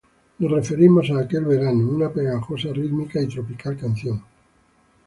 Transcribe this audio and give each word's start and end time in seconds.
Nos 0.39 0.51
referimos 0.57 1.05
a: 1.11 1.19
"Aquel 1.19 1.45
Verano", 1.45 1.87
una 1.87 2.09
pegajosa, 2.11 2.73
rítmica 2.73 3.21
y 3.21 3.27
tropical 3.27 3.77
canción. 3.77 4.23